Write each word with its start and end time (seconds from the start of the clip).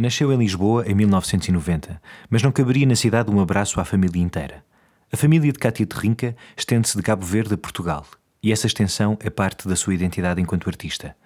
Nasceu 0.00 0.32
em 0.32 0.38
Lisboa 0.38 0.84
em 0.86 0.94
1990, 0.94 2.00
mas 2.30 2.40
não 2.40 2.52
caberia 2.52 2.86
na 2.86 2.94
cidade 2.94 3.32
um 3.32 3.40
abraço 3.40 3.80
à 3.80 3.84
família 3.84 4.22
inteira. 4.22 4.64
A 5.12 5.16
família 5.16 5.50
de 5.52 5.58
Cátia 5.58 5.84
Terrinca 5.84 6.36
estende-se 6.56 6.96
de 6.96 7.02
Cabo 7.02 7.26
Verde 7.26 7.54
a 7.54 7.58
Portugal, 7.58 8.06
e 8.40 8.52
essa 8.52 8.68
extensão 8.68 9.18
é 9.18 9.28
parte 9.28 9.66
da 9.66 9.74
sua 9.74 9.92
identidade 9.92 10.40
enquanto 10.40 10.68
artista. 10.68 11.16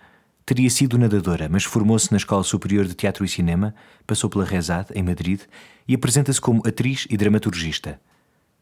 Teria 0.46 0.70
sido 0.70 0.96
nadadora, 0.96 1.50
mas 1.50 1.64
formou-se 1.64 2.10
na 2.12 2.16
Escola 2.16 2.42
Superior 2.42 2.86
de 2.86 2.94
Teatro 2.94 3.26
e 3.26 3.28
Cinema, 3.28 3.74
passou 4.06 4.30
pela 4.30 4.46
Rezade, 4.46 4.88
em 4.94 5.02
Madrid, 5.02 5.42
e 5.86 5.94
apresenta-se 5.94 6.40
como 6.40 6.66
atriz 6.66 7.06
e 7.10 7.16
dramaturgista. 7.18 8.00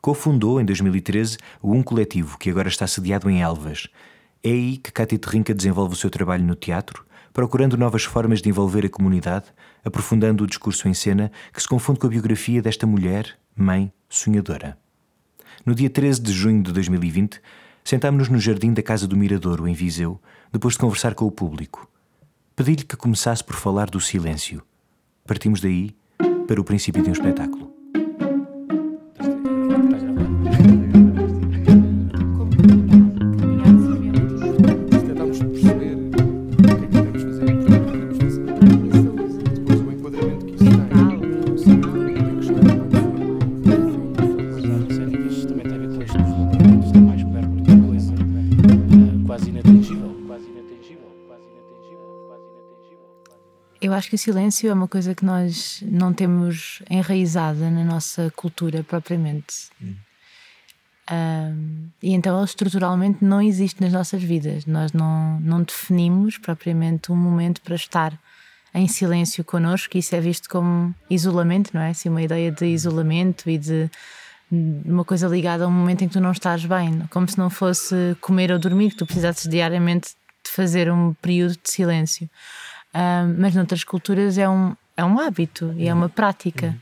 Cofundou, 0.00 0.60
em 0.60 0.64
2013, 0.64 1.38
o 1.62 1.72
Um 1.72 1.84
Coletivo, 1.84 2.36
que 2.36 2.50
agora 2.50 2.66
está 2.66 2.84
sediado 2.84 3.30
em 3.30 3.42
Elvas. 3.42 3.86
É 4.42 4.50
aí 4.50 4.76
que 4.76 4.90
Cátia 4.90 5.20
Terrinca 5.20 5.54
desenvolve 5.54 5.94
o 5.94 5.96
seu 5.96 6.10
trabalho 6.10 6.42
no 6.42 6.56
teatro, 6.56 7.06
procurando 7.32 7.76
novas 7.76 8.04
formas 8.04 8.42
de 8.42 8.48
envolver 8.48 8.84
a 8.84 8.88
comunidade, 8.88 9.46
aprofundando 9.84 10.44
o 10.44 10.46
discurso 10.46 10.88
em 10.88 10.94
cena 10.94 11.30
que 11.52 11.60
se 11.60 11.68
confunde 11.68 12.00
com 12.00 12.06
a 12.06 12.10
biografia 12.10 12.60
desta 12.60 12.86
mulher, 12.86 13.38
mãe, 13.56 13.92
sonhadora. 14.08 14.76
No 15.64 15.74
dia 15.74 15.90
13 15.90 16.20
de 16.20 16.32
junho 16.32 16.62
de 16.62 16.72
2020, 16.72 17.40
sentámos-nos 17.84 18.28
no 18.28 18.38
jardim 18.38 18.72
da 18.72 18.82
Casa 18.82 19.06
do 19.06 19.16
Miradouro, 19.16 19.68
em 19.68 19.74
Viseu, 19.74 20.20
depois 20.52 20.74
de 20.74 20.80
conversar 20.80 21.14
com 21.14 21.26
o 21.26 21.30
público. 21.30 21.88
Pedi-lhe 22.56 22.84
que 22.84 22.96
começasse 22.96 23.44
por 23.44 23.56
falar 23.56 23.88
do 23.88 24.00
silêncio. 24.00 24.62
Partimos 25.26 25.60
daí 25.60 25.94
para 26.46 26.60
o 26.60 26.64
princípio 26.64 27.02
de 27.02 27.08
um 27.08 27.12
espetáculo. 27.12 27.69
Eu 53.90 53.94
acho 53.94 54.08
que 54.08 54.14
o 54.14 54.18
silêncio 54.18 54.70
é 54.70 54.72
uma 54.72 54.86
coisa 54.86 55.16
que 55.16 55.24
nós 55.24 55.82
não 55.84 56.12
temos 56.12 56.80
enraizada 56.88 57.68
na 57.72 57.82
nossa 57.82 58.32
cultura 58.36 58.84
propriamente. 58.84 59.68
Ahm, 61.10 61.88
e 62.00 62.14
então 62.14 62.36
ele 62.36 62.44
estruturalmente 62.44 63.24
não 63.24 63.42
existe 63.42 63.80
nas 63.80 63.92
nossas 63.92 64.22
vidas. 64.22 64.64
Nós 64.64 64.92
não, 64.92 65.40
não 65.40 65.64
definimos 65.64 66.38
propriamente 66.38 67.10
um 67.10 67.16
momento 67.16 67.60
para 67.62 67.74
estar 67.74 68.16
em 68.72 68.86
silêncio 68.86 69.42
connosco, 69.42 69.96
e 69.96 69.98
isso 69.98 70.14
é 70.14 70.20
visto 70.20 70.48
como 70.48 70.94
isolamento, 71.10 71.72
não 71.74 71.80
é? 71.80 71.90
Assim, 71.90 72.08
uma 72.08 72.22
ideia 72.22 72.52
de 72.52 72.66
isolamento 72.66 73.50
e 73.50 73.58
de 73.58 73.90
uma 74.52 75.04
coisa 75.04 75.26
ligada 75.26 75.64
a 75.64 75.66
um 75.66 75.72
momento 75.72 76.04
em 76.04 76.06
que 76.06 76.12
tu 76.12 76.20
não 76.20 76.30
estás 76.30 76.64
bem, 76.64 77.00
como 77.10 77.28
se 77.28 77.36
não 77.36 77.50
fosse 77.50 78.16
comer 78.20 78.52
ou 78.52 78.58
dormir, 78.60 78.90
que 78.90 78.98
tu 78.98 79.04
precisasses 79.06 79.50
diariamente 79.50 80.10
de 80.44 80.50
fazer 80.52 80.92
um 80.92 81.12
período 81.14 81.54
de 81.54 81.72
silêncio. 81.72 82.30
Ahm, 82.92 83.36
mas 83.38 83.54
noutras 83.54 83.84
culturas 83.84 84.36
é 84.38 84.48
um, 84.48 84.74
é 84.96 85.04
um 85.04 85.18
hábito 85.18 85.74
e 85.76 85.88
é 85.88 85.94
uma 85.94 86.08
prática. 86.08 86.76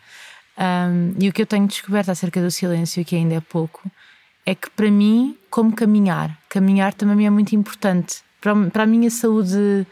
Ahm, 0.56 1.14
e 1.18 1.28
o 1.28 1.32
que 1.32 1.42
eu 1.42 1.46
tenho 1.46 1.66
descoberto 1.66 2.10
acerca 2.10 2.40
do 2.40 2.50
silêncio, 2.50 3.04
que 3.04 3.16
ainda 3.16 3.34
é 3.34 3.40
pouco, 3.40 3.90
é 4.46 4.54
que 4.54 4.70
para 4.70 4.90
mim, 4.90 5.36
como 5.50 5.74
caminhar, 5.74 6.36
caminhar 6.48 6.94
também 6.94 7.26
é 7.26 7.30
muito 7.30 7.54
importante. 7.54 8.22
Para, 8.40 8.54
para 8.70 8.82
a 8.84 8.86
minha 8.86 9.10
saúde 9.10 9.86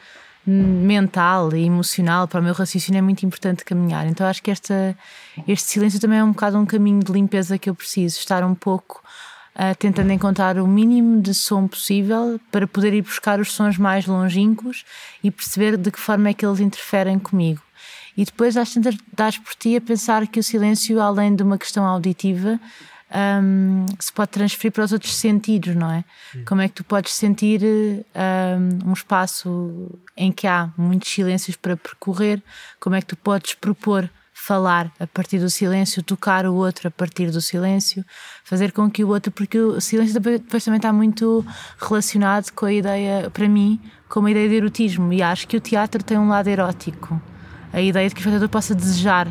mental 0.47 1.53
e 1.55 1.64
emocional, 1.64 2.28
para 2.28 2.41
o 2.41 2.42
meu 2.42 2.55
raciocínio, 2.55 2.98
é 2.98 3.03
muito 3.03 3.27
importante 3.27 3.64
caminhar. 3.64 4.06
Então 4.06 4.27
acho 4.27 4.42
que 4.42 4.50
esta, 4.50 4.97
este 5.47 5.69
silêncio 5.69 6.00
também 6.00 6.20
é 6.20 6.25
um 6.25 6.31
bocado 6.31 6.56
um 6.56 6.64
caminho 6.64 7.03
de 7.03 7.12
limpeza 7.12 7.59
que 7.59 7.69
eu 7.69 7.75
preciso, 7.75 8.19
estar 8.19 8.44
um 8.44 8.55
pouco 8.55 9.03
ah, 9.59 9.75
tentando 9.75 10.12
encontrar 10.12 10.59
o 10.59 10.67
mínimo 10.67 11.22
de 11.22 11.33
som 11.33 11.67
possível 11.67 12.39
para 12.53 12.67
poder 12.67 12.93
ir 12.93 13.00
buscar 13.00 13.41
os 13.41 13.53
sons 13.53 13.78
mais 13.78 14.06
longínquos 14.06 14.84
e 15.25 15.31
perceber 15.31 15.78
de 15.78 15.91
que 15.91 15.99
forma 15.99 16.28
é 16.28 16.34
que 16.34 16.44
eles 16.44 16.61
interferem 16.61 17.19
comigo. 17.19 17.62
E 18.15 18.25
depois 18.27 18.55
às 18.59 18.75
tantas 18.75 18.95
dás 19.16 19.39
por 19.39 19.55
ti 19.55 19.75
a 19.75 19.81
pensar 19.81 20.27
que 20.27 20.39
o 20.39 20.43
silêncio, 20.43 21.00
além 21.00 21.34
de 21.34 21.43
uma 21.43 21.56
questão 21.56 21.87
auditiva, 21.87 22.61
hum, 23.43 23.87
se 23.99 24.12
pode 24.12 24.31
transferir 24.31 24.72
para 24.72 24.84
os 24.84 24.93
outros 24.93 25.15
sentidos, 25.15 25.75
não 25.75 25.91
é? 25.91 26.05
Como 26.45 26.61
é 26.61 26.69
que 26.69 26.75
tu 26.75 26.84
podes 26.84 27.15
sentir 27.15 27.62
hum, 27.62 28.91
um 28.91 28.93
espaço 28.93 29.91
em 30.15 30.31
que 30.31 30.47
há 30.47 30.71
muitos 30.77 31.11
silêncios 31.11 31.56
para 31.56 31.78
percorrer? 31.78 32.43
Como 32.78 32.95
é 32.95 33.00
que 33.00 33.06
tu 33.06 33.16
podes 33.16 33.55
propor 33.55 34.11
falar 34.47 34.93
a 35.01 35.07
partir 35.09 35.41
do 35.41 35.51
silêncio, 35.51 36.05
tocar 36.05 36.47
o 36.47 36.55
outro 36.55 36.87
a 36.87 36.91
partir 36.91 37.33
do 37.33 37.41
silêncio, 37.41 38.05
fazer 38.45 38.71
com 38.71 38.89
que 38.89 39.03
o 39.03 39.09
outro, 39.09 39.33
porque 39.33 39.59
o 39.59 39.81
silêncio 39.81 40.21
depois 40.21 40.65
também 40.65 40.79
está 40.79 40.93
muito 40.93 41.45
relacionado 41.81 42.53
com 42.53 42.65
a 42.65 42.73
ideia, 42.73 43.29
para 43.31 43.49
mim, 43.49 43.81
com 44.09 44.21
uma 44.21 44.31
ideia 44.31 44.49
de 44.49 44.55
erotismo, 44.55 45.12
e 45.12 45.21
acho 45.21 45.49
que 45.49 45.57
o 45.57 45.61
teatro 45.61 46.01
tem 46.01 46.17
um 46.17 46.29
lado 46.29 46.49
erótico. 46.49 47.21
A 47.73 47.81
ideia 47.81 48.09
de 48.09 48.15
que 48.15 48.21
o 48.21 48.23
espectador 48.23 48.49
possa 48.49 48.73
desejar 48.73 49.27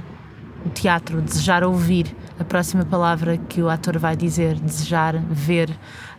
o 0.66 0.70
teatro, 0.70 1.22
desejar 1.22 1.64
ouvir 1.64 2.14
a 2.38 2.44
próxima 2.44 2.84
palavra 2.84 3.38
que 3.38 3.62
o 3.62 3.70
ator 3.70 3.98
vai 3.98 4.18
dizer, 4.18 4.60
desejar 4.60 5.18
ver 5.30 5.70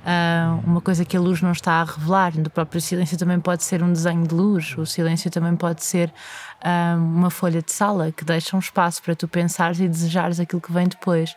ah, 0.09 0.61
uma 0.65 0.81
coisa 0.81 1.05
que 1.05 1.17
a 1.17 1.21
luz 1.21 1.43
não 1.43 1.51
está 1.51 1.81
a 1.81 1.85
revelar. 1.85 2.31
Do 2.31 2.49
próprio 2.49 2.81
silêncio 2.81 3.19
também 3.19 3.41
pode 3.41 3.65
ser 3.65 3.83
um 3.83 3.93
desenho 3.93 4.25
de 4.25 4.33
luz, 4.33 4.79
o 4.79 4.87
silêncio 4.87 5.29
também 5.33 5.57
pode 5.57 5.85
ser 5.85 6.15
ah, 6.63 6.95
uma 6.97 7.29
folha 7.29 7.61
de 7.61 7.73
sala 7.73 8.13
que 8.13 8.25
deixa 8.25 8.55
um 8.55 8.61
espaço 8.61 9.03
para 9.03 9.17
tu 9.17 9.27
pensares 9.27 9.81
e 9.81 9.89
desejares 9.89 10.39
aquilo 10.39 10.63
que 10.63 10.73
vem 10.73 10.87
depois. 10.87 11.35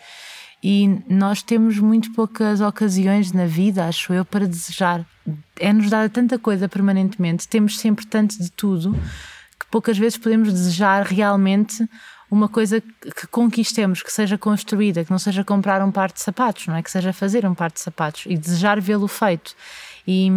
E 0.62 1.02
nós 1.10 1.42
temos 1.42 1.80
muito 1.80 2.14
poucas 2.14 2.62
ocasiões 2.62 3.32
na 3.32 3.48
vida, 3.48 3.88
acho 3.88 4.14
eu, 4.14 4.24
para 4.24 4.46
desejar. 4.46 5.04
É-nos 5.60 5.90
dada 5.90 6.08
tanta 6.08 6.38
coisa 6.38 6.70
permanentemente, 6.70 7.48
temos 7.48 7.80
sempre 7.80 8.06
tanto 8.06 8.38
de 8.38 8.52
tudo 8.52 8.96
que 9.60 9.66
poucas 9.72 9.98
vezes 9.98 10.18
podemos 10.18 10.54
desejar 10.54 11.04
realmente 11.06 11.90
uma 12.30 12.48
coisa 12.48 12.82
que 12.82 13.28
conquistemos, 13.28 14.04
que 14.04 14.12
seja 14.12 14.38
construída, 14.38 15.04
que 15.04 15.12
não 15.12 15.20
seja 15.20 15.44
comprar 15.44 15.82
um 15.82 15.92
par 15.92 16.12
de 16.12 16.22
sapatos, 16.22 16.68
não 16.68 16.76
é? 16.76 16.84
Que 16.84 16.92
seja 16.92 17.12
fazer 17.12 17.46
um 17.46 17.56
par 17.56 17.72
de 17.72 17.80
sapatos 17.80 18.26
e 18.28 18.38
desejar 18.38 18.80
vê-lo 18.80 19.08
feito. 19.08 19.56
E, 20.08 20.32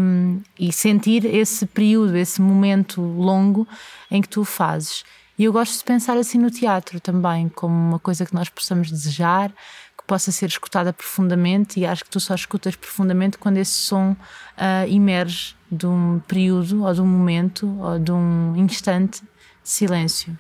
e 0.59 0.73
sentir 0.73 1.25
esse 1.25 1.65
período, 1.65 2.17
esse 2.17 2.43
momento 2.43 3.01
longo 3.01 3.67
em 4.11 4.21
que 4.21 4.29
tu 4.29 4.43
o 4.43 4.45
fazes. 4.45 5.03
E 5.39 5.45
eu 5.45 5.53
gosto 5.53 5.79
de 5.79 5.85
pensar 5.85 6.17
assim 6.19 6.39
no 6.39 6.51
teatro 6.51 7.01
também, 7.01 7.49
como 7.49 7.75
uma 7.75 7.99
coisa 7.99 8.27
que 8.27 8.35
nós 8.35 8.51
possamos 8.51 8.91
desejar, 8.91 9.51
que 9.97 10.05
possa 10.07 10.31
ser 10.31 10.47
escutada 10.47 10.93
profundamente, 10.93 11.81
e 11.81 11.87
acho 11.87 12.05
que 12.05 12.11
tu 12.11 12.21
só 12.21 12.35
escutas 12.35 12.77
profundamente 12.77 13.39
quando 13.39 13.57
esse 13.57 13.73
som 13.73 14.15
ah, 14.57 14.87
emerge 14.87 15.55
de 15.71 15.87
um 15.87 16.21
período, 16.29 16.85
ou 16.85 16.93
de 16.93 17.01
um 17.01 17.07
momento, 17.07 17.67
ou 17.81 17.99
de 17.99 18.13
um 18.13 18.55
instante 18.57 19.23
de 19.23 19.71
silêncio. 19.71 20.37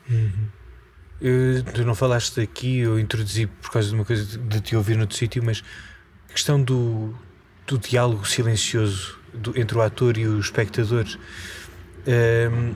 Eh, 1.22 1.62
tu 1.72 1.84
não 1.84 1.94
falaste 1.94 2.40
aqui, 2.40 2.78
eu 2.80 2.98
introduzi 2.98 3.46
por 3.46 3.70
causa 3.70 3.88
de 3.88 3.94
uma 3.94 4.04
coisa 4.04 4.24
de- 4.38 4.60
te 4.60 4.74
ouvir 4.74 4.96
noutro 4.96 5.16
sítio, 5.16 5.42
mas 5.44 5.62
a 6.28 6.32
questão 6.32 6.60
do, 6.60 7.14
do 7.66 7.78
diálogo 7.78 8.26
silencioso 8.26 9.16
do- 9.32 9.56
entre 9.58 9.76
o 9.78 9.82
ator 9.82 10.16
e 10.18 10.26
o 10.26 10.38
espectador. 10.40 11.06
ehm, 12.06 12.72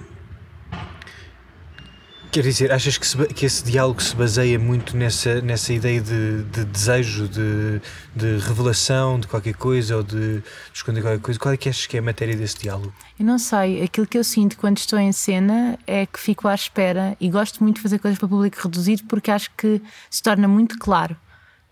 quer 2.37 2.43
dizer, 2.43 2.71
achas 2.71 2.99
que, 2.99 3.07
se 3.07 3.17
que 3.29 3.47
esse 3.47 3.65
diálogo 3.65 4.03
se 4.03 4.15
baseia 4.15 4.59
muito 4.59 4.95
nessa, 4.95 5.41
nessa 5.41 5.73
ideia 5.73 6.03
de, 6.03 6.43
de 6.43 6.65
desejo, 6.67 7.27
de, 7.27 7.81
de 8.15 8.39
revelação 8.47 9.19
de 9.19 9.27
qualquer 9.27 9.55
coisa 9.55 9.97
ou 9.97 10.03
de, 10.03 10.41
de 10.41 10.45
esconder 10.75 11.01
qualquer 11.01 11.21
coisa? 11.21 11.41
Qual 11.41 11.55
é 11.55 11.57
que 11.57 11.67
achas 11.67 11.87
que 11.87 11.97
é 11.97 12.01
a 12.01 12.03
matéria 12.03 12.37
desse 12.37 12.59
diálogo? 12.59 12.93
Eu 13.19 13.25
não 13.25 13.39
sei, 13.39 13.83
aquilo 13.83 14.07
que 14.07 14.19
eu 14.19 14.25
sinto 14.25 14.59
quando 14.59 14.77
estou 14.77 14.99
em 14.99 15.13
cena 15.13 15.79
é 15.87 16.05
que 16.05 16.21
fico 16.21 16.47
à 16.47 16.55
espera 16.55 17.17
e 17.19 17.31
gosto 17.31 17.63
muito 17.63 17.77
de 17.77 17.83
fazer 17.83 17.99
coisas 17.99 18.19
para 18.19 18.29
público 18.29 18.59
reduzido 18.63 19.05
porque 19.09 19.31
acho 19.31 19.51
que 19.57 19.81
se 20.11 20.23
torna 20.23 20.47
muito 20.47 20.79
claro 20.79 21.17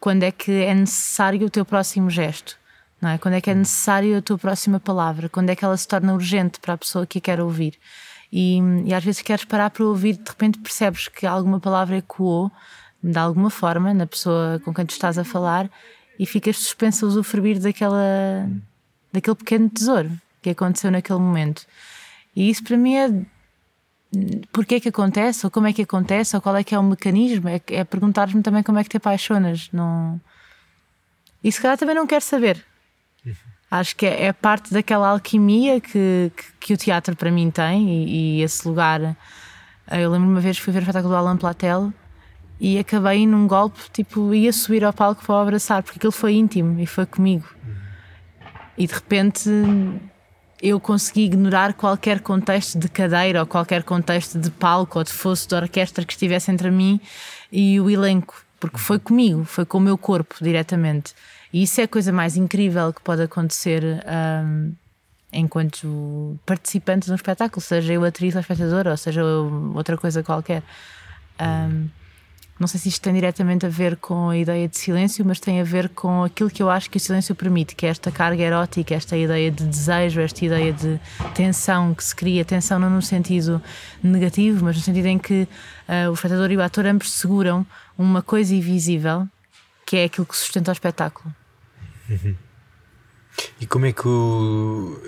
quando 0.00 0.23
é 0.23 0.33
que 0.33 0.50
é 0.50 0.75
necessário 0.75 1.47
o 1.47 1.50
teu 1.50 1.67
próximo 1.67 2.09
gesto, 2.09 2.56
não 3.03 3.11
é? 3.11 3.19
Quando 3.19 3.35
é 3.35 3.41
que 3.43 3.50
é 3.50 3.55
necessário 3.55 4.17
a 4.17 4.23
tua 4.23 4.39
próxima 4.39 4.81
palavra, 4.81 5.29
quando 5.29 5.50
é 5.50 5.56
que 5.56 5.65
ela 5.65 5.77
se 5.77 5.87
torna 5.87 6.15
urgente 6.15 6.59
para 6.59 6.73
a 6.73 6.79
pessoa 6.79 7.06
que 7.06 7.19
a 7.19 7.21
quer 7.21 7.39
ouvir. 7.39 7.79
E, 8.37 8.59
e 8.85 8.93
às 8.93 9.05
vezes 9.05 9.23
queres 9.23 9.45
parar 9.45 9.71
para 9.71 9.85
ouvir, 9.85 10.17
de 10.17 10.29
repente 10.29 10.59
percebes 10.59 11.07
que 11.07 11.25
alguma 11.25 11.61
palavra 11.61 11.99
ecoou 11.99 12.51
de 13.01 13.17
alguma 13.17 13.49
forma 13.49 13.95
na 13.95 14.09
pessoa 14.09 14.61
com 14.65 14.75
quem 14.75 14.85
tu 14.85 14.91
estás 14.91 15.17
a 15.17 15.23
falar 15.23 15.71
e 16.19 16.27
ficas 16.27 16.57
suspensa 16.57 17.07
a 17.07 17.09
usufruir 17.09 17.61
daquela, 17.61 18.51
daquele 19.13 19.37
pequeno 19.37 19.71
tesouro 19.71 20.11
que 20.43 20.51
aconteceu 20.51 20.91
naquele 20.91 21.21
momento. 21.21 21.65
E 22.35 22.51
isso 22.51 22.65
para 22.65 22.77
mim 22.77 22.97
é 22.97 23.09
porque 24.51 24.77
é 24.77 24.81
que 24.81 24.89
acontece, 24.89 25.47
ou 25.47 25.51
como 25.51 25.69
é 25.69 25.73
que 25.73 25.83
acontece, 25.83 26.35
ou 26.35 26.43
qual 26.43 26.57
é 26.57 26.65
que 26.65 26.75
é 26.75 26.79
o 26.79 26.83
mecanismo, 26.83 27.49
é, 27.49 27.61
é 27.69 27.85
perguntar-me 27.85 28.43
também 28.43 28.65
como 28.65 28.81
é 28.81 28.83
que 28.83 28.91
te 28.91 28.97
apaixonas. 28.97 29.69
Não... 29.73 30.21
E 31.43 31.53
se 31.53 31.61
calhar 31.61 31.79
também 31.79 31.95
não 31.95 32.07
quero 32.07 32.25
saber. 32.25 32.65
Acho 33.75 33.97
que 33.97 34.06
é, 34.06 34.26
é 34.26 34.32
parte 34.32 34.73
daquela 34.73 35.09
alquimia 35.09 35.81
que, 35.81 36.31
que, 36.37 36.44
que 36.61 36.75
o 36.75 36.76
teatro 36.76 37.17
para 37.17 37.29
mim 37.29 37.50
tem 37.50 37.88
e, 37.88 38.38
e 38.38 38.43
esse 38.43 38.69
lugar 38.69 39.17
Ah, 39.87 39.99
Eu 39.99 40.12
lembro 40.12 40.29
uma 40.29 40.41
vez 40.41 40.56
que 40.56 40.62
fui 40.62 40.73
ver 40.73 40.79
o 40.79 40.82
espetáculo 40.82 41.12
do 41.12 41.17
Alan 41.17 41.37
Platel 41.37 41.93
e 42.61 42.79
acabei 42.79 43.26
num 43.26 43.49
golpe, 43.49 43.81
tipo, 43.93 44.32
ia 44.32 44.53
subir 44.53 44.85
ao 44.85 44.93
palco 44.93 45.25
para 45.25 45.35
o 45.35 45.38
abraçar, 45.38 45.82
porque 45.82 45.99
aquilo 45.99 46.12
foi 46.12 46.35
íntimo 46.35 46.81
e 46.81 46.87
foi 46.87 47.05
comigo. 47.05 47.49
E 48.79 48.87
de 48.87 48.94
repente 48.94 49.50
eu 50.62 50.79
consegui 50.79 51.25
ignorar 51.25 51.75
qualquer 51.75 52.20
contexto 52.20 52.79
de 52.79 52.88
cadeira 52.88 53.41
ou 53.41 53.47
qualquer 53.47 53.82
contexto 53.82 54.38
de 54.38 54.50
palco 54.50 54.99
ou 54.99 55.05
de 55.05 55.12
fosse 55.12 55.49
de 55.49 55.55
orquestra 55.56 56.05
que 56.05 56.12
estivesse 56.12 56.49
entre 56.53 56.70
mim 56.70 57.00
e 57.50 57.81
o 57.81 57.91
elenco, 57.91 58.41
porque 58.61 58.79
foi 58.79 59.00
comigo, 59.00 59.44
foi 59.44 59.65
com 59.65 59.79
o 59.79 59.81
meu 59.81 59.99
corpo 59.99 60.37
diretamente. 60.41 61.12
E 61.55 61.62
isso 61.62 61.81
é 61.81 61.85
a 61.85 61.89
coisa 61.89 62.11
mais 62.11 62.37
incrível 62.37 62.93
que 62.93 63.01
pode 63.01 63.23
acontecer 63.23 63.81
hum, 64.45 64.73
enquanto 65.33 66.37
participante 66.45 67.06
de 67.06 67.12
um 67.12 67.15
espetáculo, 67.15 67.61
seja 67.62 67.93
eu 67.93 68.03
atriz 68.03 68.35
ou 68.35 68.41
espectadora, 68.41 68.91
ou 68.91 68.97
seja 68.97 69.23
outra 69.73 69.97
coisa 69.97 70.21
qualquer. 70.21 70.65
Hum, 71.41 71.87
não 72.59 72.67
sei 72.67 72.81
se 72.81 72.89
isto 72.89 73.01
tem 73.01 73.15
diretamente 73.15 73.65
a 73.65 73.69
ver 73.69 73.97
com 73.99 74.31
a 74.31 74.37
ideia 74.37 74.67
de 74.67 74.77
silêncio, 74.77 75.25
mas 75.25 75.39
tem 75.39 75.61
a 75.61 75.65
ver 75.65 75.91
com 75.91 76.25
aquilo 76.25 76.51
que 76.51 76.61
eu 76.61 76.69
acho 76.69 76.91
que 76.91 76.97
o 76.97 77.01
silêncio 77.01 77.37
permite, 77.37 77.77
que 77.77 77.87
é 77.87 77.89
esta 77.89 78.11
carga 78.11 78.43
erótica, 78.43 78.93
esta 78.93 79.17
ideia 79.17 79.49
de 79.49 79.65
desejo, 79.65 80.23
esta 80.23 80.45
ideia 80.45 80.73
de 80.73 80.99
tensão 81.37 81.95
que 81.95 82.03
se 82.03 82.17
cria, 82.17 82.45
tensão 82.45 82.81
não 82.81 82.91
no 82.91 83.01
sentido 83.01 83.62
negativo, 84.03 84.65
mas 84.65 84.75
no 84.75 84.83
sentido 84.83 85.06
em 85.06 85.21
que 85.21 85.47
ah, 85.87 86.11
o 86.11 86.15
espectador 86.15 86.51
e 86.51 86.56
o 86.56 86.62
ator 86.62 86.85
ambos 86.85 87.12
seguram 87.12 87.65
uma 87.97 88.23
coisa 88.23 88.53
invisível, 88.53 89.29
que 89.87 89.99
é 89.99 90.05
aquilo 90.06 90.27
que 90.27 90.37
sustenta 90.37 90.73
o 90.73 90.75
espetáculo. 90.75 91.33
E 93.61 93.67
como 93.67 93.87
é 93.87 93.93
que 93.93 94.06
o. 94.06 95.01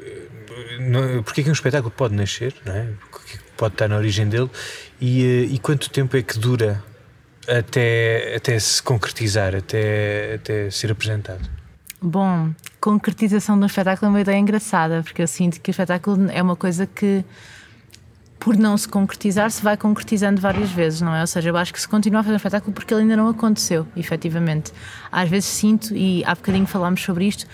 Porque 1.24 1.40
é 1.40 1.44
que 1.44 1.50
um 1.50 1.52
espetáculo 1.52 1.90
pode 1.90 2.14
nascer, 2.14 2.54
não 2.64 2.74
é? 2.74 2.88
Pode 3.56 3.74
estar 3.74 3.88
na 3.88 3.96
origem 3.96 4.28
dele 4.28 4.50
e, 5.00 5.22
eh, 5.24 5.54
e 5.54 5.58
quanto 5.58 5.88
tempo 5.90 6.16
é 6.16 6.22
que 6.22 6.38
dura 6.38 6.82
até, 7.48 8.34
até 8.36 8.58
se 8.58 8.82
concretizar, 8.82 9.54
até, 9.54 10.34
até 10.34 10.70
ser 10.70 10.92
apresentado? 10.92 11.48
Bom, 12.02 12.52
concretização 12.80 13.56
de 13.56 13.64
um 13.64 13.66
espetáculo 13.66 14.06
é 14.06 14.10
uma 14.10 14.20
ideia 14.20 14.38
engraçada, 14.38 15.02
porque 15.02 15.22
eu 15.22 15.26
sinto 15.26 15.60
que 15.60 15.70
o 15.70 15.72
espetáculo 15.72 16.30
é 16.30 16.42
uma 16.42 16.56
coisa 16.56 16.86
que, 16.86 17.24
por 18.46 18.56
não 18.56 18.78
se 18.78 18.86
concretizar, 18.86 19.50
se 19.50 19.60
vai 19.60 19.76
concretizando 19.76 20.40
várias 20.40 20.70
vezes, 20.70 21.00
não 21.00 21.12
é? 21.12 21.20
Ou 21.20 21.26
seja, 21.26 21.48
eu 21.48 21.56
acho 21.56 21.72
que 21.72 21.80
se 21.80 21.88
continua 21.88 22.20
a 22.20 22.22
fazer 22.22 22.34
um 22.34 22.36
espetáculo 22.36 22.72
porque 22.72 22.94
ele 22.94 23.00
ainda 23.00 23.16
não 23.16 23.28
aconteceu, 23.28 23.84
efetivamente. 23.96 24.72
Às 25.10 25.28
vezes 25.28 25.48
sinto, 25.48 25.92
e 25.92 26.24
há 26.24 26.32
bocadinho 26.32 26.64
falámos 26.64 27.02
sobre 27.02 27.26
isto, 27.26 27.44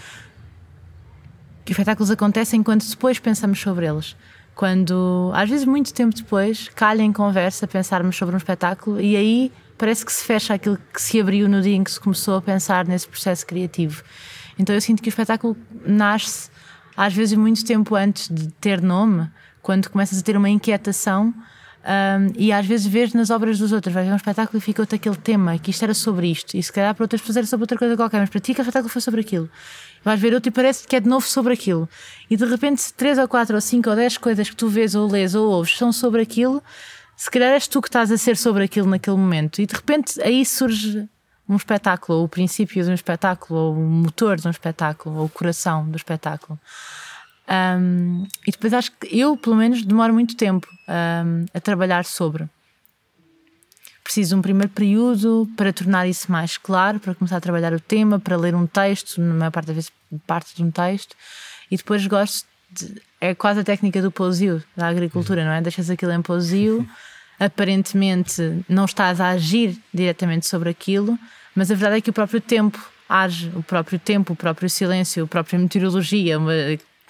que 1.65 1.73
os 1.73 1.79
espetáculos 1.79 2.11
acontecem 2.11 2.62
quando 2.62 2.85
depois 2.85 3.19
pensamos 3.19 3.59
sobre 3.59 3.87
eles. 3.87 4.15
Quando, 4.55 5.33
às 5.35 5.49
vezes, 5.49 5.65
muito 5.65 5.94
tempo 5.94 6.15
depois, 6.15 6.69
calha 6.75 7.00
em 7.00 7.11
conversa 7.11 7.67
pensarmos 7.67 8.15
sobre 8.15 8.35
um 8.35 8.39
espetáculo 8.39 9.00
e 9.00 9.17
aí 9.17 9.53
parece 9.79 10.05
que 10.05 10.12
se 10.12 10.23
fecha 10.23 10.53
aquilo 10.53 10.79
que 10.93 11.00
se 11.00 11.19
abriu 11.19 11.49
no 11.49 11.62
dia 11.62 11.75
em 11.75 11.83
que 11.83 11.91
se 11.91 11.99
começou 11.99 12.37
a 12.37 12.43
pensar 12.43 12.87
nesse 12.87 13.09
processo 13.09 13.47
criativo. 13.47 14.03
Então 14.59 14.75
eu 14.75 14.81
sinto 14.83 15.03
que 15.03 15.09
o 15.09 15.12
espetáculo 15.12 15.56
nasce, 15.87 16.50
às 16.94 17.15
vezes, 17.15 17.35
muito 17.35 17.65
tempo 17.65 17.94
antes 17.94 18.29
de 18.29 18.49
ter 18.61 18.83
nome, 18.83 19.31
quando 19.62 19.88
começas 19.88 20.19
a 20.19 20.23
ter 20.23 20.37
uma 20.37 20.50
inquietação. 20.50 21.32
um, 21.82 22.32
e 22.37 22.53
às 22.53 22.64
vezes 22.64 22.87
vês 22.87 23.12
nas 23.12 23.31
obras 23.31 23.59
dos 23.59 23.73
outros, 23.73 23.93
vais 23.93 24.06
ver 24.06 24.12
um 24.12 24.17
espetáculo 24.17 24.59
e 24.59 24.61
fica-te 24.61 24.94
aquele 24.94 25.17
tema, 25.17 25.59
que 25.59 25.70
isto 25.70 25.82
era 25.82 25.94
sobre 25.94 26.31
isto, 26.31 26.56
e 26.56 26.62
se 26.62 26.73
calhar 26.73 26.94
para 26.94 27.05
outras 27.05 27.20
pessoas 27.20 27.38
era 27.38 27.47
sobre 27.47 27.64
outra 27.64 27.79
coisa 27.79 27.97
qualquer, 27.97 28.20
mas 28.20 28.31
para 28.31 28.41
ti 28.41 28.55
que 28.55 28.61
o 28.61 28.62
espetáculo 28.62 28.88
foi 28.88 29.03
sobre 29.03 29.20
aquilo. 29.20 29.50
Vais 30.05 30.20
ver 30.20 30.35
outro 30.35 30.49
e 30.49 30.53
parece 30.53 30.87
que 30.87 30.97
é 30.97 31.00
de 31.00 31.09
novo 31.09 31.26
sobre 31.26 31.53
aquilo. 31.55 31.88
E 32.31 32.37
de 32.37 32.44
repente, 32.44 32.82
se 32.82 32.93
três 32.94 33.19
ou 33.19 33.29
quatro 33.29 33.55
ou 33.55 33.61
cinco 33.61 33.91
ou 33.91 33.97
dez 33.97 34.17
coisas 34.19 34.49
que 34.49 34.56
tu 34.56 34.69
vês 34.69 34.94
ou 34.94 35.11
lês 35.11 35.35
ou 35.35 35.50
ouves 35.50 35.76
são 35.76 35.93
sobre 35.93 36.23
aquilo, 36.23 36.62
se 37.17 37.31
calhar 37.31 37.53
és 37.53 37.69
tu 37.69 37.81
que 37.81 37.88
estás 37.88 38.11
a 38.11 38.17
ser 38.17 38.37
sobre 38.37 38.65
aquilo 38.65 38.88
naquele 38.88 39.17
momento. 39.17 39.61
E 39.61 39.67
de 39.67 39.75
repente 39.75 40.20
aí 40.23 40.44
surge 40.44 41.08
um 41.49 41.56
espetáculo, 41.56 42.19
ou 42.19 42.25
o 42.25 42.29
princípio 42.29 42.82
de 42.82 42.91
um 42.91 42.94
espetáculo, 42.94 43.58
ou 43.58 43.75
o 43.75 43.81
motor 43.81 44.37
de 44.37 44.47
um 44.47 44.50
espetáculo, 44.50 45.19
ou 45.19 45.26
o 45.26 45.29
coração 45.29 45.88
do 45.88 45.97
espetáculo. 45.97 46.58
Um, 47.49 48.27
e 48.47 48.50
depois 48.50 48.73
acho 48.73 48.93
que 48.93 49.19
eu, 49.19 49.37
pelo 49.37 49.56
menos, 49.56 49.83
demoro 49.83 50.12
muito 50.12 50.37
tempo 50.37 50.67
um, 50.89 51.44
a 51.53 51.61
trabalhar 51.61 52.05
sobre. 52.05 52.49
Preciso 54.03 54.31
de 54.31 54.35
um 54.37 54.43
primeiro 54.43 54.69
período 54.69 55.49
para 55.56 55.73
tornar 55.73 56.09
isso 56.09 56.31
mais 56.31 56.59
claro, 56.59 56.99
para 56.99 57.15
começar 57.15 57.37
a 57.37 57.41
trabalhar 57.41 57.73
o 57.73 57.81
tema, 57.81 58.19
para 58.19 58.37
ler 58.37 58.55
um 58.55 58.67
texto, 58.67 59.21
na 59.21 59.35
maior 59.35 59.50
parte 59.50 59.67
das 59.67 59.77
vezes 59.77 59.93
parte 60.27 60.56
de 60.56 60.62
um 60.62 60.71
texto, 60.71 61.17
e 61.71 61.77
depois 61.77 62.06
gosto 62.06 62.47
de. 62.71 63.00
É 63.21 63.35
quase 63.35 63.61
a 63.61 63.65
técnica 63.65 64.03
do 64.03 64.11
pousio 64.11 64.62
da 64.77 64.89
agricultura, 64.89 65.44
não 65.44 65.53
é? 65.53 65.61
Deixas 65.61 65.89
aquilo 65.89 66.11
em 66.12 66.21
pousio, 66.21 66.87
aparentemente 67.39 68.65
não 68.69 68.85
estás 68.85 69.21
a 69.21 69.29
agir 69.29 69.79
diretamente 69.94 70.47
sobre 70.47 70.69
aquilo, 70.69 71.17
mas 71.55 71.71
a 71.71 71.75
verdade 71.75 71.99
é 71.99 72.00
que 72.00 72.11
o 72.11 72.12
próprio 72.12 72.41
tempo 72.41 72.85
age, 73.09 73.53
o 73.55 73.62
próprio 73.62 73.99
tempo, 73.99 74.33
o 74.33 74.37
próprio 74.37 74.69
silêncio, 74.69 75.25
a 75.25 75.27
própria 75.29 75.59
meteorologia, 75.59 76.39
uma, 76.39 76.53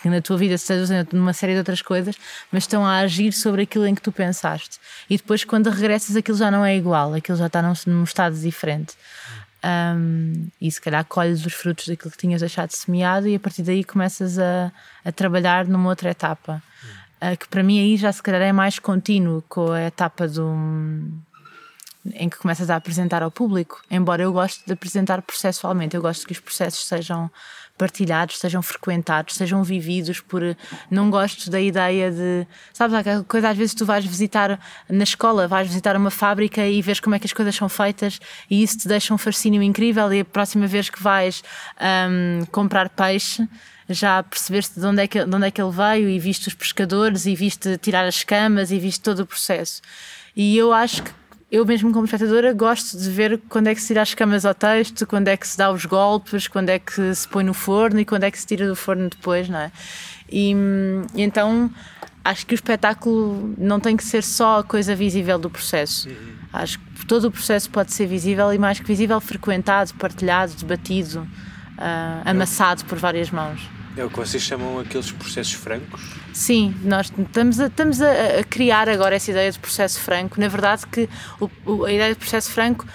que 0.02 0.08
na 0.08 0.20
tua 0.20 0.36
vida 0.36 0.58
se 0.58 0.66
traduzem 0.66 1.06
numa 1.12 1.32
série 1.32 1.52
de 1.52 1.58
outras 1.58 1.80
coisas, 1.80 2.16
mas 2.50 2.64
estão 2.64 2.84
a 2.84 2.98
agir 2.98 3.32
sobre 3.32 3.62
aquilo 3.62 3.86
em 3.86 3.94
que 3.94 4.02
tu 4.02 4.10
pensaste. 4.10 4.78
E 5.08 5.16
depois, 5.16 5.44
quando 5.44 5.70
regressas, 5.70 6.16
aquilo 6.16 6.36
já 6.36 6.50
não 6.50 6.64
é 6.64 6.76
igual, 6.76 7.14
aquilo 7.14 7.38
já 7.38 7.46
está 7.46 7.62
num, 7.62 7.72
num 7.86 8.04
estado 8.04 8.36
diferente. 8.36 8.94
Um, 9.64 10.48
e 10.60 10.70
se 10.70 10.80
calhar 10.80 11.04
colhes 11.04 11.46
os 11.46 11.52
frutos 11.52 11.86
daquilo 11.86 12.10
que 12.10 12.18
tinhas 12.18 12.40
deixado 12.40 12.72
semeado 12.72 13.28
e 13.28 13.36
a 13.36 13.40
partir 13.40 13.62
daí 13.62 13.84
começas 13.84 14.36
a, 14.36 14.72
a 15.04 15.12
trabalhar 15.12 15.66
numa 15.66 15.88
outra 15.88 16.10
etapa. 16.10 16.60
Uh, 17.22 17.36
que 17.36 17.46
para 17.46 17.62
mim 17.62 17.78
aí 17.78 17.96
já 17.96 18.10
se 18.12 18.20
calhar 18.20 18.42
é 18.42 18.50
mais 18.50 18.80
contínuo 18.80 19.44
com 19.48 19.70
a 19.70 19.82
etapa 19.82 20.26
do 20.26 20.52
em 22.14 22.28
que 22.28 22.36
começas 22.36 22.68
a 22.68 22.76
apresentar 22.76 23.22
ao 23.22 23.30
público, 23.30 23.82
embora 23.90 24.22
eu 24.22 24.32
goste 24.32 24.64
de 24.66 24.72
apresentar 24.72 25.22
processualmente, 25.22 25.96
eu 25.96 26.02
gosto 26.02 26.26
que 26.26 26.32
os 26.32 26.40
processos 26.40 26.86
sejam 26.86 27.30
partilhados, 27.78 28.38
sejam 28.38 28.62
frequentados, 28.62 29.34
sejam 29.34 29.62
vividos 29.64 30.20
por 30.20 30.56
não 30.90 31.10
gosto 31.10 31.50
da 31.50 31.60
ideia 31.60 32.10
de 32.10 32.46
sabes 32.72 32.94
aquela 32.94 33.24
coisa 33.24 33.48
às 33.48 33.56
vezes 33.56 33.74
tu 33.74 33.86
vais 33.86 34.04
visitar 34.04 34.60
na 34.88 35.04
escola, 35.04 35.48
vais 35.48 35.66
visitar 35.66 35.96
uma 35.96 36.10
fábrica 36.10 36.66
e 36.66 36.82
vês 36.82 37.00
como 37.00 37.14
é 37.14 37.18
que 37.18 37.26
as 37.26 37.32
coisas 37.32 37.54
são 37.54 37.68
feitas 37.68 38.20
e 38.48 38.62
isso 38.62 38.78
te 38.78 38.88
deixa 38.88 39.12
um 39.14 39.18
fascínio 39.18 39.62
incrível 39.62 40.12
e 40.12 40.20
a 40.20 40.24
próxima 40.24 40.66
vez 40.66 40.90
que 40.90 41.02
vais 41.02 41.42
hum, 41.80 42.44
comprar 42.52 42.88
peixe 42.90 43.48
já 43.88 44.22
percebeste 44.22 44.78
de 44.78 44.86
onde, 44.86 45.02
é 45.02 45.06
que, 45.06 45.24
de 45.24 45.34
onde 45.34 45.46
é 45.46 45.50
que 45.50 45.60
ele 45.60 45.72
veio 45.72 46.08
e 46.08 46.18
viste 46.18 46.48
os 46.48 46.54
pescadores 46.54 47.26
e 47.26 47.34
viste 47.34 47.76
tirar 47.78 48.04
as 48.04 48.22
camas 48.22 48.70
e 48.70 48.78
viste 48.78 49.00
todo 49.00 49.20
o 49.20 49.26
processo. 49.26 49.82
E 50.34 50.56
eu 50.56 50.72
acho 50.72 51.02
que 51.02 51.10
eu 51.52 51.66
mesmo 51.66 51.92
como 51.92 52.06
espectadora 52.06 52.54
gosto 52.54 52.96
de 52.96 53.10
ver 53.10 53.38
quando 53.46 53.66
é 53.66 53.74
que 53.74 53.80
se 53.82 53.88
tira 53.88 54.00
as 54.00 54.14
camas 54.14 54.46
ao 54.46 54.54
texto, 54.54 55.06
quando 55.06 55.28
é 55.28 55.36
que 55.36 55.46
se 55.46 55.58
dá 55.58 55.70
os 55.70 55.84
golpes, 55.84 56.48
quando 56.48 56.70
é 56.70 56.78
que 56.78 57.14
se 57.14 57.28
põe 57.28 57.44
no 57.44 57.52
forno 57.52 58.00
e 58.00 58.06
quando 58.06 58.24
é 58.24 58.30
que 58.30 58.40
se 58.40 58.46
tira 58.46 58.66
do 58.66 58.74
forno 58.74 59.10
depois, 59.10 59.50
não 59.50 59.58
é? 59.58 59.70
E, 60.30 60.56
e 61.14 61.22
então 61.22 61.70
acho 62.24 62.46
que 62.46 62.54
o 62.54 62.56
espetáculo 62.56 63.54
não 63.58 63.78
tem 63.78 63.98
que 63.98 64.04
ser 64.04 64.24
só 64.24 64.60
a 64.60 64.64
coisa 64.64 64.96
visível 64.96 65.38
do 65.38 65.50
processo. 65.50 66.08
Acho 66.50 66.78
que 66.78 67.04
todo 67.04 67.26
o 67.26 67.30
processo 67.30 67.68
pode 67.68 67.92
ser 67.92 68.06
visível 68.06 68.50
e 68.54 68.56
mais 68.56 68.80
que 68.80 68.86
visível, 68.86 69.20
frequentado, 69.20 69.92
partilhado, 69.94 70.54
debatido, 70.54 71.28
ah, 71.76 72.22
amassado 72.24 72.82
por 72.86 72.96
várias 72.96 73.30
mãos. 73.30 73.60
É 73.94 74.02
o 74.02 74.08
que 74.08 74.16
vocês 74.16 74.42
chamam 74.42 74.78
aqueles 74.78 75.12
processos 75.12 75.52
francos? 75.52 76.00
Sim, 76.32 76.74
nós 76.82 77.12
estamos, 77.16 77.60
a, 77.60 77.66
estamos 77.66 78.00
a, 78.00 78.42
criar 78.48 78.88
agora 78.88 79.16
essa 79.16 79.30
ideia 79.30 79.50
de 79.50 79.58
processo 79.58 80.00
franco. 80.00 80.40
Na 80.40 80.48
verdade, 80.48 80.86
que 80.86 81.08
o, 81.38 81.50
o, 81.66 81.84
a 81.84 81.92
ideia 81.92 82.14
de 82.14 82.18
processo 82.18 82.50
franco 82.50 82.86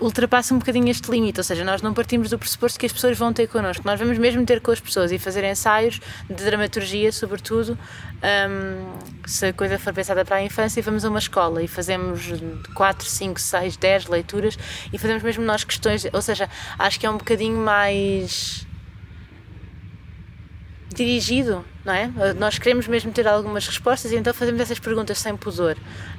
ultrapassa 0.00 0.54
um 0.54 0.58
bocadinho 0.58 0.88
este 0.88 1.10
limite, 1.10 1.40
ou 1.40 1.44
seja, 1.44 1.64
nós 1.64 1.80
não 1.80 1.94
partimos 1.94 2.28
do 2.30 2.38
pressuposto 2.38 2.78
que 2.78 2.86
as 2.86 2.92
pessoas 2.92 3.16
vão 3.16 3.32
ter 3.32 3.46
connosco, 3.46 3.82
nós 3.86 3.98
vamos 3.98 4.18
mesmo 4.18 4.44
ter 4.44 4.60
com 4.60 4.70
as 4.70 4.80
pessoas 4.80 5.10
e 5.10 5.18
fazer 5.18 5.42
ensaios 5.44 6.00
de 6.28 6.44
dramaturgia, 6.44 7.10
sobretudo, 7.10 7.78
um, 8.22 9.26
se 9.26 9.46
a 9.46 9.52
coisa 9.52 9.78
for 9.78 9.94
pensada 9.94 10.24
para 10.24 10.36
a 10.36 10.42
infância, 10.42 10.82
vamos 10.82 11.04
a 11.04 11.08
uma 11.08 11.18
escola 11.18 11.62
e 11.62 11.68
fazemos 11.68 12.30
4, 12.74 13.06
5, 13.08 13.40
6, 13.40 13.76
10 13.76 14.06
leituras 14.08 14.58
e 14.92 14.98
fazemos 14.98 15.22
mesmo 15.22 15.44
nós 15.44 15.64
questões, 15.64 16.06
ou 16.12 16.20
seja, 16.20 16.48
acho 16.78 17.00
que 17.00 17.06
é 17.06 17.10
um 17.10 17.16
bocadinho 17.16 17.56
mais 17.56 18.66
dirigido, 20.96 21.64
não 21.84 21.92
é? 21.92 22.10
Nós 22.38 22.58
queremos 22.58 22.88
mesmo 22.88 23.12
ter 23.12 23.26
algumas 23.28 23.66
respostas 23.66 24.10
e 24.12 24.16
então 24.16 24.32
fazemos 24.32 24.60
essas 24.60 24.78
perguntas 24.78 25.18
sem 25.18 25.36
pudor. 25.36 25.76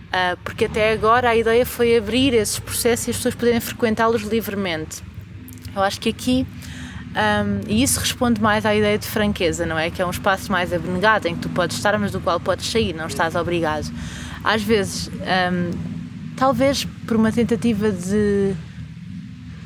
Uh, 0.07 0.37
porque 0.43 0.65
até 0.65 0.93
agora 0.93 1.29
a 1.29 1.35
ideia 1.35 1.65
foi 1.65 1.97
abrir 1.97 2.33
esses 2.33 2.59
processos 2.59 3.07
e 3.07 3.11
as 3.11 3.17
pessoas 3.17 3.35
poderem 3.35 3.59
frequentá-los 3.59 4.21
livremente. 4.21 5.03
Eu 5.75 5.83
acho 5.83 5.99
que 5.99 6.09
aqui, 6.09 6.47
um, 7.09 7.69
e 7.69 7.83
isso 7.83 7.99
responde 7.99 8.41
mais 8.41 8.65
à 8.65 8.73
ideia 8.73 8.97
de 8.97 9.05
franqueza, 9.05 9.65
não 9.65 9.77
é? 9.77 9.91
Que 9.91 10.01
é 10.01 10.05
um 10.05 10.09
espaço 10.09 10.51
mais 10.51 10.71
abnegado 10.71 11.27
em 11.27 11.35
que 11.35 11.41
tu 11.41 11.49
podes 11.49 11.75
estar, 11.75 11.97
mas 11.99 12.11
do 12.11 12.21
qual 12.21 12.39
podes 12.39 12.71
sair, 12.71 12.93
não 12.93 13.07
estás 13.07 13.35
obrigado. 13.35 13.91
Às 14.43 14.63
vezes, 14.63 15.09
um, 15.09 15.71
talvez 16.37 16.85
por 17.05 17.17
uma 17.17 17.31
tentativa 17.31 17.91
de. 17.91 18.55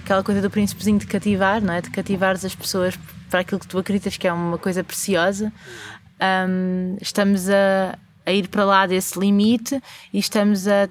aquela 0.04 0.24
coisa 0.24 0.42
do 0.42 0.50
príncipezinho 0.50 0.98
de 0.98 1.06
cativar, 1.06 1.62
não 1.62 1.74
é? 1.74 1.82
De 1.82 1.92
cativares 1.92 2.44
as 2.44 2.56
pessoas 2.56 2.98
para 3.32 3.40
aquilo 3.40 3.60
que 3.60 3.68
tu 3.68 3.80
acreditas 3.80 4.18
que 4.18 4.28
é 4.28 4.34
uma 4.34 4.58
coisa 4.58 4.84
preciosa, 4.84 5.52
um, 6.22 6.98
estamos 7.02 7.50
a, 7.50 7.98
a 8.26 8.32
ir 8.32 8.48
para 8.50 8.64
lá 8.64 8.86
desse 8.86 9.18
limite 9.18 9.82
e 10.14 10.20
estamos 10.20 10.68
a, 10.68 10.88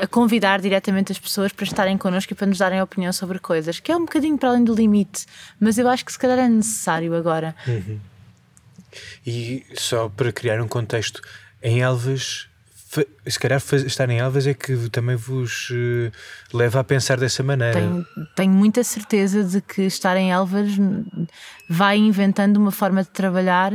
a 0.00 0.06
convidar 0.06 0.60
diretamente 0.60 1.10
as 1.10 1.18
pessoas 1.18 1.50
para 1.50 1.64
estarem 1.64 1.98
connosco 1.98 2.32
e 2.32 2.36
para 2.36 2.46
nos 2.46 2.58
darem 2.58 2.80
opinião 2.80 3.12
sobre 3.12 3.38
coisas, 3.38 3.80
que 3.80 3.90
é 3.90 3.96
um 3.96 4.02
bocadinho 4.02 4.38
para 4.38 4.50
além 4.50 4.62
do 4.62 4.74
limite, 4.74 5.26
mas 5.58 5.78
eu 5.78 5.88
acho 5.88 6.04
que 6.04 6.12
se 6.12 6.18
calhar 6.18 6.38
é 6.38 6.48
necessário 6.48 7.14
agora. 7.14 7.56
E 9.26 9.64
só 9.74 10.08
para 10.08 10.30
criar 10.30 10.60
um 10.60 10.68
contexto, 10.68 11.22
em 11.62 11.80
Elvas, 11.80 12.46
se 13.26 13.38
calhar 13.38 13.60
estar 13.86 14.10
em 14.10 14.18
Elvas 14.18 14.46
é 14.46 14.54
que 14.54 14.88
também 14.90 15.16
vos 15.16 15.68
eh, 15.72 16.12
leva 16.52 16.80
a 16.80 16.84
pensar 16.84 17.18
dessa 17.18 17.42
maneira. 17.42 17.80
Tenho, 17.80 18.06
tenho 18.36 18.52
muita 18.52 18.84
certeza 18.84 19.42
de 19.42 19.60
que 19.60 19.82
estar 19.82 20.16
em 20.16 20.30
Elvas 20.30 20.70
vai 21.68 21.96
inventando 21.96 22.58
uma 22.58 22.70
forma 22.70 23.02
de 23.02 23.10
trabalhar 23.10 23.72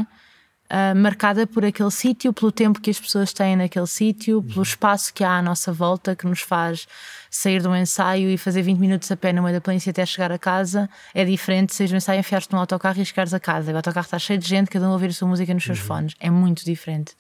ah, 0.69 0.93
marcada 0.93 1.47
por 1.47 1.63
aquele 1.63 1.91
sítio, 1.91 2.33
pelo 2.33 2.51
tempo 2.51 2.81
que 2.81 2.89
as 2.89 3.00
pessoas 3.00 3.31
têm 3.31 3.55
naquele 3.55 3.88
sítio, 3.88 4.43
pelo 4.43 4.62
espaço 4.62 5.13
que 5.13 5.24
há 5.24 5.38
à 5.38 5.41
nossa 5.41 5.71
volta 5.71 6.13
que 6.13 6.27
nos 6.27 6.41
faz 6.41 6.86
sair 7.31 7.62
de 7.62 7.67
um 7.67 7.75
ensaio 7.75 8.29
e 8.29 8.38
fazer 8.38 8.63
20 8.63 8.77
minutos 8.77 9.09
a 9.09 9.15
pé 9.15 9.31
no 9.31 9.41
meio 9.41 9.55
da 9.55 9.62
planície 9.62 9.89
até 9.89 10.05
chegar 10.05 10.31
a 10.31 10.38
casa. 10.38 10.89
É 11.13 11.24
diferente 11.24 11.69
de 11.69 11.75
sair 11.75 11.88
do 11.88 11.95
ensaio, 11.95 12.19
enfiar-te 12.19 12.51
num 12.51 12.59
autocarro 12.59 13.01
e 13.01 13.05
chegares 13.05 13.33
a 13.33 13.39
casa. 13.39 13.71
O 13.71 13.75
autocarro 13.77 14.05
está 14.05 14.19
cheio 14.19 14.39
de 14.39 14.47
gente, 14.47 14.69
cada 14.69 14.86
um 14.88 14.89
a 14.89 14.93
ouvir 14.93 15.07
a 15.09 15.13
sua 15.13 15.27
música 15.27 15.53
nos 15.53 15.63
seus 15.63 15.79
fones. 15.79 16.15
É 16.19 16.29
muito 16.29 16.65
diferente. 16.65 17.13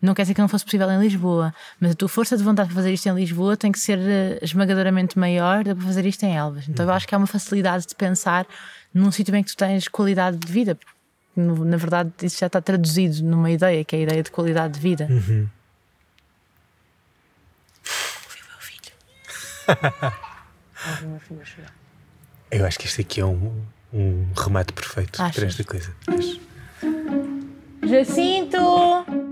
Não 0.00 0.14
quer 0.14 0.22
dizer 0.22 0.34
que 0.34 0.40
não 0.40 0.48
fosse 0.48 0.64
possível 0.64 0.88
em 0.90 1.00
Lisboa, 1.00 1.52
mas 1.80 1.92
a 1.92 1.94
tua 1.94 2.08
força 2.08 2.36
de 2.36 2.44
vontade 2.44 2.68
para 2.68 2.76
fazer 2.76 2.92
isto 2.92 3.08
em 3.08 3.14
Lisboa 3.14 3.56
tem 3.56 3.72
que 3.72 3.80
ser 3.80 3.98
eh, 3.98 4.38
esmagadoramente 4.42 5.18
maior 5.18 5.64
do 5.64 5.70
que 5.70 5.76
para 5.76 5.86
fazer 5.86 6.06
isto 6.06 6.22
em 6.22 6.36
Elvas. 6.36 6.68
Então 6.68 6.86
eu 6.86 6.92
acho 6.92 7.06
que 7.06 7.14
há 7.14 7.18
uma 7.18 7.26
facilidade 7.26 7.86
de 7.86 7.96
pensar 7.96 8.46
num 8.94 9.10
sítio 9.10 9.34
em 9.34 9.42
que 9.42 9.50
tu 9.50 9.56
tens 9.56 9.88
qualidade 9.88 10.36
de 10.36 10.52
vida. 10.52 10.78
Na 11.34 11.76
verdade, 11.76 12.12
isso 12.22 12.38
já 12.38 12.46
está 12.46 12.60
traduzido 12.60 13.22
numa 13.24 13.50
ideia, 13.50 13.84
que 13.84 13.94
é 13.94 13.98
a 14.00 14.02
ideia 14.02 14.22
de 14.22 14.30
qualidade 14.30 14.74
de 14.74 14.80
vida. 14.80 15.06
Uhum. 15.10 15.48
Ouvi 18.24 18.40
o 18.40 18.48
meu 18.50 18.60
filho. 18.60 18.92
Ouvi 20.90 21.04
o 21.04 21.08
meu 21.08 21.20
filho 21.20 21.40
a 21.40 21.44
chorar. 21.44 21.74
Eu 22.50 22.66
acho 22.66 22.78
que 22.78 22.86
este 22.86 23.02
aqui 23.02 23.20
é 23.20 23.24
um, 23.24 23.62
um 23.92 24.26
remate 24.36 24.72
perfeito 24.72 25.20
Achas? 25.20 25.36
para 25.36 25.46
esta 25.46 25.64
coisa. 25.64 25.94
Acho. 26.08 26.40
Jacinto! 27.86 29.27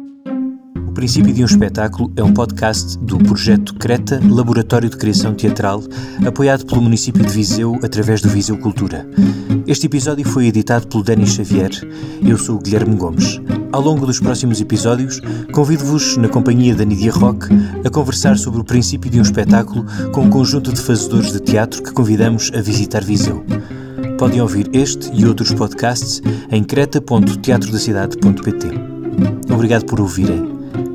Princípio 0.96 1.30
de 1.30 1.42
um 1.42 1.46
Espetáculo 1.46 2.10
é 2.16 2.24
um 2.24 2.32
podcast 2.32 2.96
do 3.00 3.18
projeto 3.18 3.74
Creta 3.74 4.18
Laboratório 4.26 4.88
de 4.88 4.96
Criação 4.96 5.34
Teatral, 5.34 5.82
apoiado 6.26 6.64
pelo 6.64 6.80
município 6.80 7.22
de 7.22 7.30
Viseu 7.30 7.78
através 7.82 8.22
do 8.22 8.30
Viseu 8.30 8.56
Cultura. 8.56 9.06
Este 9.66 9.88
episódio 9.88 10.26
foi 10.26 10.46
editado 10.46 10.86
pelo 10.86 11.04
Denis 11.04 11.34
Xavier. 11.34 11.70
Eu 12.26 12.38
sou 12.38 12.56
o 12.56 12.58
Guilherme 12.58 12.96
Gomes. 12.96 13.38
Ao 13.72 13.82
longo 13.82 14.06
dos 14.06 14.18
próximos 14.18 14.58
episódios, 14.58 15.20
convido-vos, 15.52 16.16
na 16.16 16.30
companhia 16.30 16.74
da 16.74 16.82
Nidia 16.82 17.12
Rock, 17.12 17.46
a 17.84 17.90
conversar 17.90 18.38
sobre 18.38 18.62
o 18.62 18.64
princípio 18.64 19.10
de 19.10 19.18
um 19.18 19.22
espetáculo 19.22 19.84
com 20.12 20.22
um 20.22 20.30
conjunto 20.30 20.72
de 20.72 20.80
fazedores 20.80 21.30
de 21.30 21.40
teatro 21.40 21.82
que 21.82 21.92
convidamos 21.92 22.50
a 22.54 22.62
visitar 22.62 23.04
Viseu. 23.04 23.44
Podem 24.16 24.40
ouvir 24.40 24.70
este 24.72 25.10
e 25.12 25.26
outros 25.26 25.52
podcasts 25.52 26.22
em 26.50 26.64
creta.teatrodacidade.pt. 26.64 28.66
Obrigado 29.52 29.84
por 29.84 30.00
ouvirem. 30.00 30.55